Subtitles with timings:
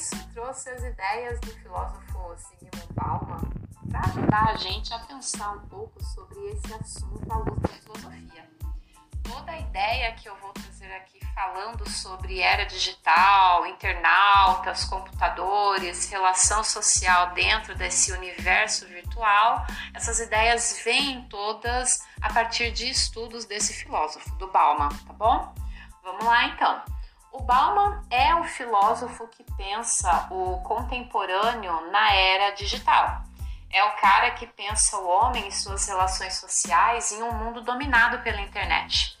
[0.00, 3.40] isso, trouxe as ideias do filósofo Sigmund Bauman
[3.90, 8.50] para ajudar a gente a pensar um pouco sobre esse assunto à luz da filosofia.
[9.22, 16.64] Toda a ideia que eu vou trazer aqui falando sobre era digital, internautas, computadores, relação
[16.64, 24.34] social dentro desse universo virtual, essas ideias vêm todas a partir de estudos desse filósofo,
[24.36, 25.54] do Bauman, tá bom?
[26.02, 26.99] Vamos lá então.
[27.32, 33.22] O Bauman é um filósofo que pensa o contemporâneo na era digital.
[33.72, 38.18] É o cara que pensa o homem e suas relações sociais em um mundo dominado
[38.24, 39.16] pela internet.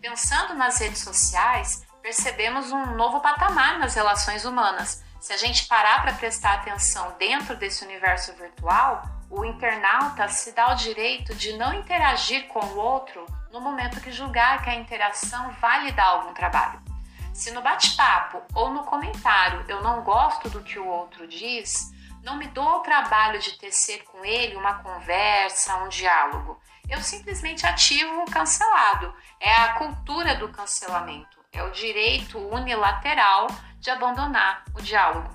[0.00, 5.04] Pensando nas redes sociais, percebemos um novo patamar nas relações humanas.
[5.20, 10.72] Se a gente parar para prestar atenção dentro desse universo virtual, o internauta se dá
[10.72, 15.52] o direito de não interagir com o outro no momento que julgar que a interação
[15.60, 16.91] vai lhe dar algum trabalho.
[17.32, 21.90] Se no bate-papo ou no comentário eu não gosto do que o outro diz,
[22.22, 26.60] não me dou o trabalho de tecer com ele uma conversa, um diálogo.
[26.88, 29.14] Eu simplesmente ativo o cancelado.
[29.40, 31.40] É a cultura do cancelamento.
[31.52, 35.30] É o direito unilateral de abandonar o diálogo.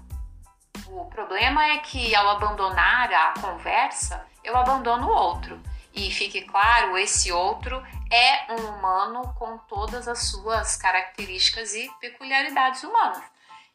[0.87, 5.61] O problema é que ao abandonar a conversa, eu abandono o outro.
[5.97, 12.83] E fique claro, esse outro é um humano com todas as suas características e peculiaridades
[12.83, 13.23] humanas.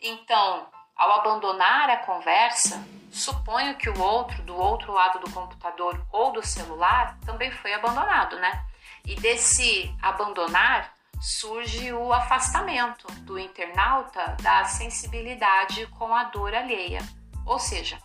[0.01, 6.31] Então, ao abandonar a conversa, suponho que o outro, do outro lado do computador ou
[6.33, 8.67] do celular, também foi abandonado, né?
[9.05, 17.01] E desse abandonar surge o afastamento do internauta da sensibilidade com a dor alheia.
[17.45, 17.99] Ou seja,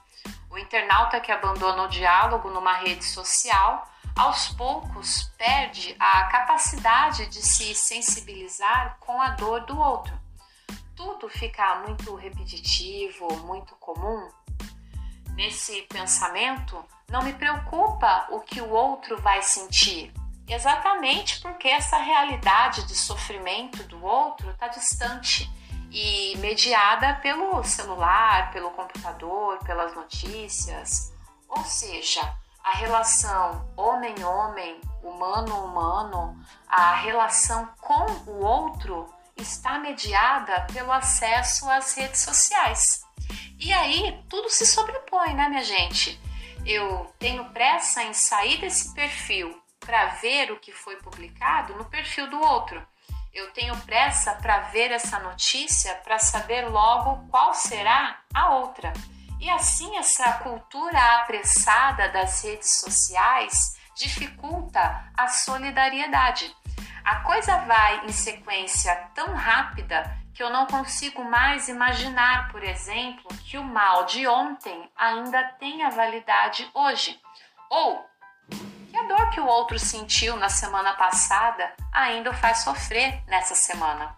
[0.49, 7.39] o internauta que abandona o diálogo numa rede social aos poucos perde a capacidade de
[7.41, 10.17] se sensibilizar com a dor do outro.
[10.95, 14.27] Tudo fica muito repetitivo, muito comum.
[15.35, 20.11] Nesse pensamento, não me preocupa o que o outro vai sentir,
[20.47, 25.47] exatamente porque essa realidade de sofrimento do outro está distante
[25.91, 31.13] e mediada pelo celular, pelo computador, pelas notícias.
[31.47, 32.35] Ou seja,
[32.67, 39.07] a relação homem-homem, humano-humano, a relação com o outro
[39.38, 43.06] está mediada pelo acesso às redes sociais.
[43.57, 46.19] E aí tudo se sobrepõe, né, minha gente?
[46.66, 52.29] Eu tenho pressa em sair desse perfil para ver o que foi publicado no perfil
[52.29, 52.85] do outro.
[53.33, 58.91] Eu tenho pressa para ver essa notícia para saber logo qual será a outra.
[59.40, 66.56] E assim, essa cultura apressada das redes sociais dificulta a solidariedade.
[67.03, 73.28] A coisa vai em sequência tão rápida que eu não consigo mais imaginar, por exemplo,
[73.46, 77.19] que o mal de ontem ainda tenha validade hoje.
[77.69, 78.06] Ou
[78.92, 83.56] que a dor que o outro sentiu na semana passada ainda o faz sofrer nessa
[83.56, 84.16] semana.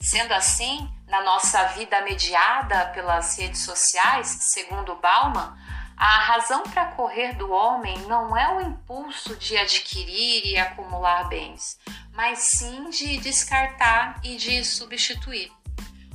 [0.00, 5.56] Sendo assim, na nossa vida mediada pelas redes sociais, segundo Bauman,
[5.96, 11.78] a razão para correr do homem não é o impulso de adquirir e acumular bens,
[12.12, 15.50] mas sim de descartar e de substituir.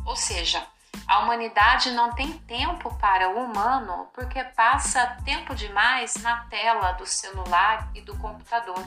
[0.05, 0.63] Ou seja,
[1.07, 7.05] a humanidade não tem tempo para o humano porque passa tempo demais na tela do
[7.07, 8.79] celular e do computador.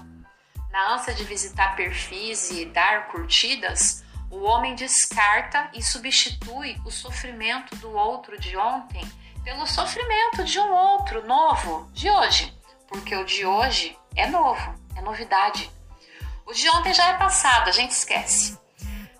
[0.70, 4.03] Na ânsia de visitar perfis e dar curtidas,
[4.34, 9.06] o homem descarta e substitui o sofrimento do outro de ontem
[9.44, 12.52] pelo sofrimento de um outro novo de hoje,
[12.88, 15.70] porque o de hoje é novo, é novidade.
[16.44, 18.58] O de ontem já é passado, a gente esquece.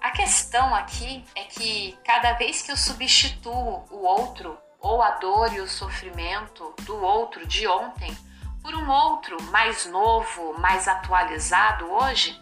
[0.00, 5.54] A questão aqui é que cada vez que eu substituo o outro, ou a dor
[5.54, 8.14] e o sofrimento do outro de ontem,
[8.60, 12.38] por um outro mais novo, mais atualizado hoje,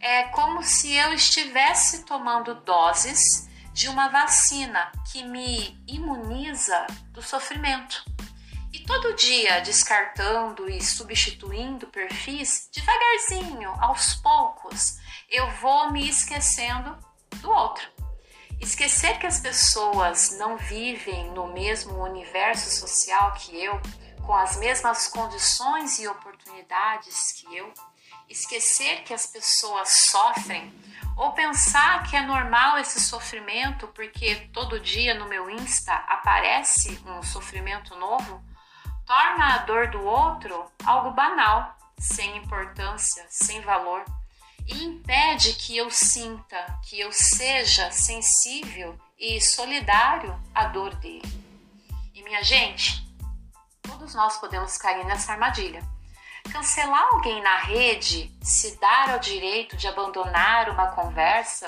[0.00, 8.02] é como se eu estivesse tomando doses de uma vacina que me imuniza do sofrimento.
[8.72, 14.98] E todo dia descartando e substituindo perfis, devagarzinho, aos poucos,
[15.28, 16.96] eu vou me esquecendo
[17.36, 17.86] do outro.
[18.58, 23.80] Esquecer que as pessoas não vivem no mesmo universo social que eu,
[24.26, 27.72] com as mesmas condições e oportunidades que eu,
[28.28, 30.72] esquecer que as pessoas sofrem
[31.16, 37.22] ou pensar que é normal esse sofrimento porque todo dia no meu Insta aparece um
[37.22, 38.42] sofrimento novo,
[39.04, 44.04] torna a dor do outro algo banal, sem importância, sem valor
[44.66, 51.28] e impede que eu sinta, que eu seja sensível e solidário à dor dele.
[52.14, 53.04] E minha gente,
[53.82, 55.82] todos nós podemos cair nessa armadilha.
[56.52, 61.66] Cancelar alguém na rede, se dar ao direito de abandonar uma conversa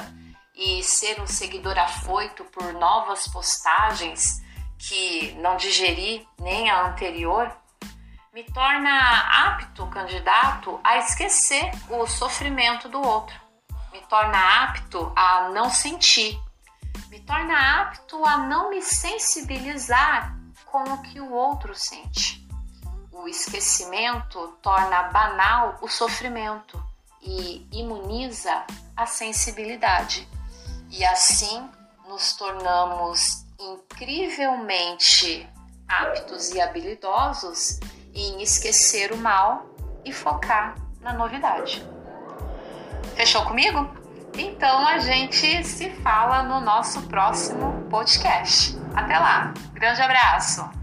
[0.55, 4.43] e ser um seguidor afoito por novas postagens
[4.79, 7.51] que não digeri nem a anterior,
[8.33, 13.39] me torna apto, candidato, a esquecer o sofrimento do outro,
[13.93, 16.41] me torna apto a não sentir,
[17.09, 20.35] me torna apto a não me sensibilizar
[20.65, 22.42] com o que o outro sente.
[23.13, 26.83] O esquecimento torna banal o sofrimento
[27.21, 28.65] e imuniza
[28.97, 30.29] a sensibilidade.
[30.91, 31.69] E assim
[32.09, 35.49] nos tornamos incrivelmente
[35.87, 37.79] aptos e habilidosos
[38.15, 39.67] em esquecer o mal
[40.05, 41.87] e focar na novidade.
[43.15, 43.91] Fechou comigo?
[44.35, 48.77] Então a gente se fala no nosso próximo podcast.
[48.95, 50.82] Até lá, grande abraço!